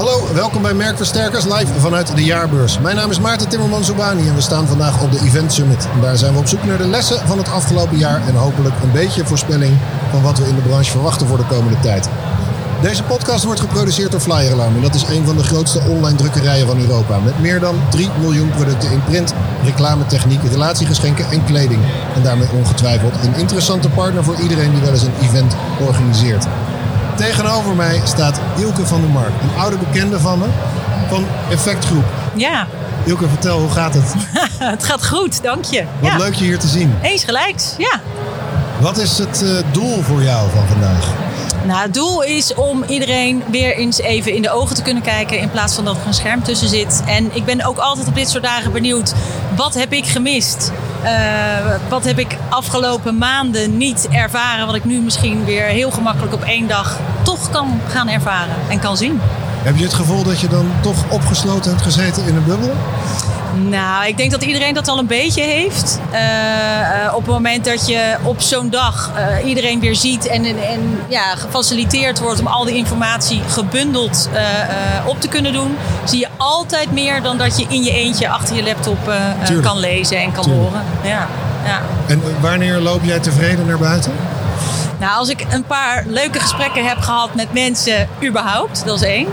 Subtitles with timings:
[0.00, 2.78] Hallo, welkom bij Merkversterkers live vanuit de jaarbeurs.
[2.78, 5.88] Mijn naam is Maarten Timmerman Soubani en we staan vandaag op de Event Summit.
[6.00, 8.92] Daar zijn we op zoek naar de lessen van het afgelopen jaar en hopelijk een
[8.92, 9.76] beetje voorspelling
[10.10, 12.08] van wat we in de branche verwachten voor de komende tijd.
[12.82, 16.16] Deze podcast wordt geproduceerd door Flyer Alarm en dat is een van de grootste online
[16.16, 17.18] drukkerijen van Europa.
[17.18, 21.80] Met meer dan 3 miljoen producten in print, reclametechniek, relatiegeschenken en kleding.
[22.14, 26.46] En daarmee ongetwijfeld een interessante partner voor iedereen die wel eens een event organiseert.
[27.16, 30.46] Tegenover mij staat Ilke van der Mark, een oude bekende van me,
[31.08, 32.04] van Effectgroep.
[32.34, 32.66] Ja,
[33.04, 34.14] Ilke, vertel, hoe gaat het?
[34.74, 35.84] het gaat goed, dank je.
[36.00, 36.16] Wat ja.
[36.16, 36.94] leuk je hier te zien.
[37.02, 38.00] Eens gelijks, ja.
[38.80, 41.29] Wat is het eh, doel voor jou van vandaag?
[41.66, 45.38] Nou, het doel is om iedereen weer eens even in de ogen te kunnen kijken
[45.38, 47.02] in plaats van dat er een scherm tussen zit.
[47.06, 49.14] En ik ben ook altijd op dit soort dagen benieuwd,
[49.56, 50.72] wat heb ik gemist?
[51.02, 51.12] Eh,
[51.88, 56.42] wat heb ik afgelopen maanden niet ervaren, wat ik nu misschien weer heel gemakkelijk op
[56.42, 59.20] één dag toch kan gaan ervaren en kan zien?
[59.62, 62.72] Heb je het gevoel dat je dan toch opgesloten hebt gezeten in een bubbel?
[63.54, 66.00] Nou, ik denk dat iedereen dat al een beetje heeft.
[66.12, 70.44] Uh, uh, op het moment dat je op zo'n dag uh, iedereen weer ziet en,
[70.44, 74.28] en, en, ja, gefaciliteerd wordt om al die informatie gebundeld
[75.06, 78.56] op te kunnen doen, zie je altijd meer dan dat je in je eentje achter
[78.56, 79.12] je laptop
[79.62, 80.64] kan lezen en kan Tuurlijk.
[80.64, 80.84] horen.
[81.02, 81.28] Ja,
[81.64, 81.80] ja.
[82.06, 84.12] En wanneer loop jij tevreden naar buiten?
[84.98, 89.26] Nou, als ik een paar leuke gesprekken heb gehad met mensen, überhaupt, dat is één.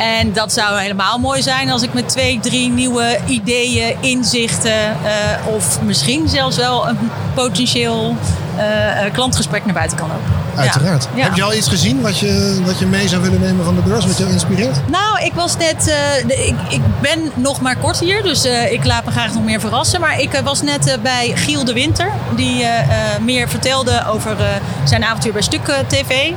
[0.00, 5.54] En dat zou helemaal mooi zijn als ik met twee, drie nieuwe ideeën, inzichten uh,
[5.54, 6.98] of misschien zelfs wel een
[7.34, 8.16] potentieel
[8.56, 10.40] uh, klantgesprek naar buiten kan lopen.
[10.56, 11.08] Uiteraard.
[11.14, 11.22] Ja.
[11.22, 13.80] Heb je al iets gezien wat je, wat je mee zou willen nemen van de
[13.80, 14.88] beurs, wat jou inspireert?
[14.88, 15.88] Nou, ik was net.
[15.88, 19.34] Uh, de, ik, ik, ben nog maar kort hier, dus uh, ik laat me graag
[19.34, 20.00] nog meer verrassen.
[20.00, 22.64] Maar ik uh, was net bij Giel de Winter, die
[23.20, 24.36] meer vertelde over
[24.84, 26.32] zijn avontuur bij Stuk TV.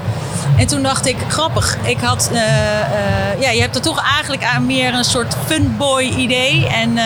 [0.58, 1.78] En toen dacht ik, grappig.
[1.84, 2.30] Ik had,
[3.40, 6.68] ja, je hebt er toch eigenlijk aan meer een soort funboy idee.
[6.68, 6.98] En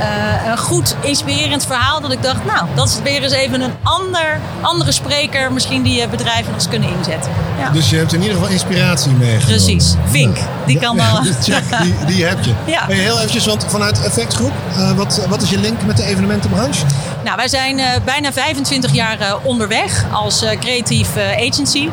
[0.00, 2.00] uh, een goed inspirerend verhaal.
[2.00, 5.52] Dat ik dacht, nou, dat is weer eens even een ander, andere spreker.
[5.52, 7.32] Misschien die bedrijven eens kunnen inzetten.
[7.58, 7.70] Ja.
[7.70, 9.46] Dus je hebt in ieder geval inspiratie meegenomen.
[9.46, 9.94] Precies.
[10.04, 10.38] Vink.
[10.70, 11.22] Die kan ja, al.
[11.42, 12.52] Check, die, die heb je.
[12.66, 12.84] Ja.
[12.86, 16.84] Hey, heel eventjes, want vanuit Effectgroep, uh, wat, wat is je link met de evenementenbranche?
[17.24, 21.08] Nou, wij zijn uh, bijna 25 jaar uh, onderweg als creatief
[21.48, 21.88] agency.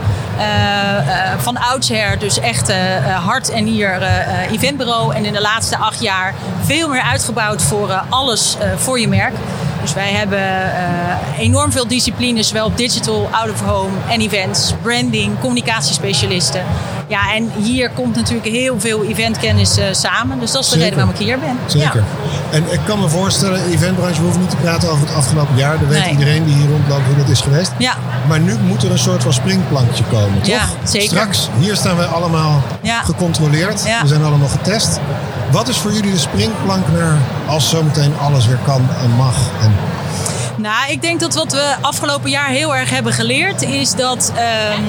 [1.38, 2.72] van oudsher dus echt
[3.26, 4.02] hart en nier
[4.52, 5.16] eventbureau.
[5.16, 6.34] En in de laatste acht jaar
[6.66, 9.34] veel meer uitgebouwd voor alles voor je merk.
[9.82, 14.74] Dus wij hebben uh, enorm veel disciplines, zowel op digital, out of home en events,
[14.82, 16.64] branding, communicatiespecialisten.
[17.10, 20.40] Ja, en hier komt natuurlijk heel veel eventkennis uh, samen.
[20.40, 20.90] Dus dat is de Zeker.
[20.90, 21.58] reden waarom ik hier ben.
[21.66, 22.04] Zeker.
[22.52, 22.58] Ja.
[22.58, 25.80] En ik kan me voorstellen, eventbranche, we hoeven niet te praten over het afgelopen jaar.
[25.80, 26.10] Dat weet Nee.
[26.12, 27.72] iedereen die hier rondloopt hoe dat is geweest.
[27.78, 27.94] Ja.
[28.28, 30.48] Maar nu moet er een soort van springplankje komen, toch?
[30.48, 31.08] Ja, zeker.
[31.08, 33.02] Straks, hier staan wij allemaal Ja.
[33.02, 33.84] gecontroleerd.
[33.86, 34.02] Ja.
[34.02, 35.00] We zijn allemaal getest.
[35.52, 37.18] Wat is voor jullie de springplank naar
[37.48, 39.36] als zometeen alles weer kan en mag?
[39.62, 39.72] En
[40.56, 44.84] Nou, ik denk dat wat we afgelopen jaar heel erg hebben geleerd is dat um,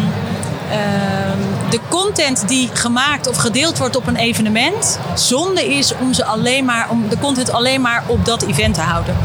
[0.73, 6.25] um, de content die gemaakt of gedeeld wordt op een evenement zonde is om ze
[6.25, 9.17] alleen maar om de content alleen maar op dat event te houden.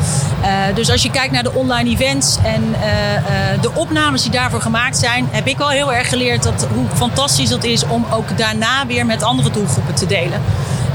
[0.41, 4.31] Uh, dus als je kijkt naar de online events en uh, uh, de opnames die
[4.31, 8.05] daarvoor gemaakt zijn, heb ik wel heel erg geleerd dat, hoe fantastisch dat is om
[8.11, 10.41] ook daarna weer met andere doelgroepen te delen.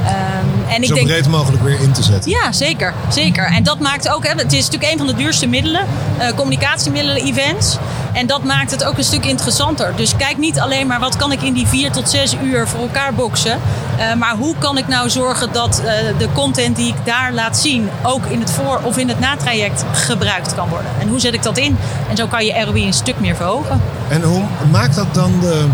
[0.07, 2.31] Um, en ik zo denk, breed mogelijk weer in te zetten.
[2.31, 2.95] ja, zeker.
[3.09, 3.45] zeker.
[3.45, 5.87] En dat maakt ook, hè, het is natuurlijk een van de duurste middelen,
[6.21, 7.77] uh, communicatiemiddelen, events.
[8.13, 9.93] En dat maakt het ook een stuk interessanter.
[9.97, 12.81] Dus kijk niet alleen maar wat kan ik in die vier tot zes uur voor
[12.81, 13.59] elkaar boksen.
[13.99, 17.59] Uh, maar hoe kan ik nou zorgen dat uh, de content die ik daar laat
[17.59, 20.91] zien ook in het voor- of in het natraject gebruikt kan worden.
[21.01, 21.79] En hoe zet ik dat in?
[22.11, 23.81] En zo kan je ROI een stuk meer verhogen.
[24.09, 25.67] En hoe maakt dat dan de,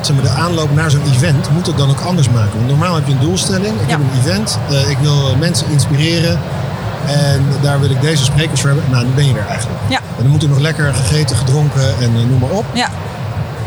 [0.00, 1.50] zeg maar, de aanloop naar zo'n event?
[1.50, 2.52] Moet het dan ook anders maken?
[2.56, 3.80] Want normaal heb je een doelstelling.
[3.80, 3.98] Ik Ja.
[3.98, 4.58] heb een event.
[4.70, 6.38] Uh, ik wil mensen inspireren.
[7.06, 8.90] En daar wil ik deze sprekers voor hebben.
[8.90, 9.80] Nou, dan ben je er eigenlijk.
[9.88, 9.96] Ja.
[9.98, 12.64] En dan moet er nog lekker gegeten, gedronken en uh, noem maar op.
[12.72, 12.88] Ja.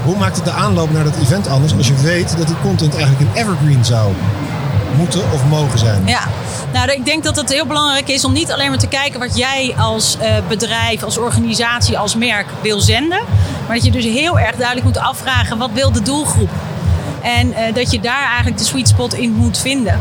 [0.04, 2.96] Hoe maakt het de aanloop naar dat event anders als je weet dat die content
[2.96, 4.12] eigenlijk een evergreen zou
[4.98, 6.08] moeten of mogen zijn?
[6.08, 6.22] Ja,
[6.74, 9.38] nou, ik denk dat het heel belangrijk is om niet alleen maar te kijken wat
[9.38, 13.22] jij als uh, bedrijf, als organisatie, als merk wil zenden.
[13.68, 16.50] Maar dat je dus heel erg duidelijk moet afvragen wat wil de doelgroep.
[17.22, 20.00] En uh, dat je daar eigenlijk de sweet spot in moet vinden.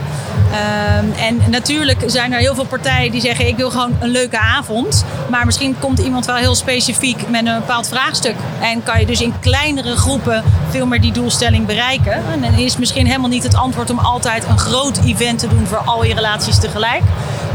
[0.48, 4.38] Um, en natuurlijk zijn er heel veel partijen die zeggen: Ik wil gewoon een leuke
[4.38, 5.04] avond.
[5.30, 8.34] Maar misschien komt iemand wel heel specifiek met een bepaald vraagstuk.
[8.60, 12.12] En kan je dus in kleinere groepen veel meer die doelstelling bereiken.
[12.12, 15.66] En dan is misschien helemaal niet het antwoord om altijd een groot event te doen
[15.66, 17.02] voor al je relaties tegelijk.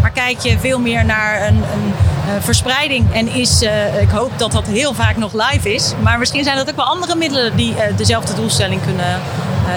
[0.01, 1.93] Maar kijk je veel meer naar een, een
[2.25, 3.13] uh, verspreiding.
[3.13, 5.93] En is, uh, ik hoop dat dat heel vaak nog live is.
[6.01, 9.21] Maar misschien zijn dat ook wel andere middelen die dezelfde doelstelling kunnen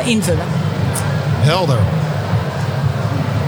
[0.04, 0.44] invullen.
[1.40, 1.78] Helder.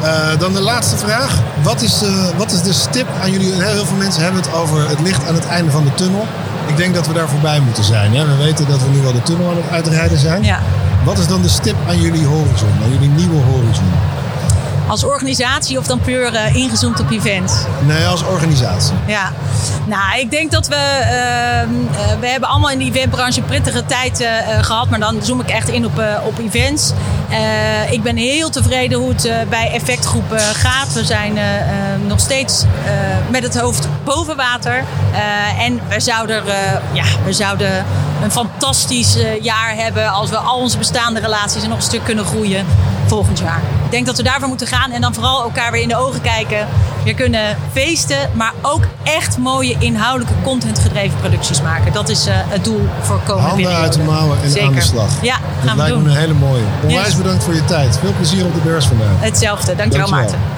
[0.02, 1.38] Eh, dan de laatste vraag.
[1.62, 3.52] Wat is, de, wat is de stip aan jullie?
[3.52, 6.26] Heel, heel veel mensen hebben het over het licht aan het einde van de tunnel.
[6.66, 8.14] Ik denk dat we daar voorbij moeten zijn.
[8.14, 8.26] Hè?
[8.26, 10.42] We weten dat we nu al de tunnel aan het uitrijden zijn.
[10.42, 10.60] Ja.
[11.04, 13.92] Wat is dan de stip aan jullie horizon, aan jullie nieuwe horizon?
[14.88, 17.54] Als organisatie of dan puur eh, ingezoomd op events?
[17.86, 18.94] Nee, als organisatie.
[19.06, 19.32] Ja,
[19.86, 20.74] nou, ik denk dat we.
[20.74, 25.18] ehm, eh, we hebben allemaal in de eventbranche prettige tijd eh, eh, gehad, maar dan
[25.22, 26.92] zoom ik echt in op, op events.
[27.90, 30.92] Ik ben heel tevreden hoe het bij Effectgroep gaat.
[30.92, 31.66] We zijn eh, eh,
[32.06, 32.64] nog steeds
[33.30, 34.84] met het hoofd boven water.
[35.58, 36.42] En we zouden,
[36.92, 37.84] ja, we zouden
[38.22, 42.24] een fantastisch eh, jaar hebben als we al onze bestaande relaties nog een stuk kunnen
[42.24, 42.66] groeien
[43.06, 43.60] volgend jaar.
[43.84, 46.20] Ik denk dat we daarvoor moeten gaan en dan vooral elkaar weer in de ogen
[46.20, 46.66] kijken.
[47.04, 51.92] Weer kunnen feesten, maar ook echt mooie inhoudelijke contentgedreven producties maken.
[51.92, 53.82] Dat is eh, het doel voor komende Handen periode.
[53.84, 54.68] uit de mouwen en Zeker.
[54.68, 55.08] aan de slag.
[55.22, 56.02] Ja, Dat gaan we lijkt doen.
[56.02, 56.62] me een hele mooie.
[56.82, 57.16] Onwijs Yes.
[57.16, 57.98] bedankt voor je tijd.
[57.98, 59.06] Veel plezier op de beurs vandaag.
[59.18, 59.74] Hetzelfde.
[59.76, 60.38] Dankjewel, Dankjewel.
[60.38, 60.57] Maarten.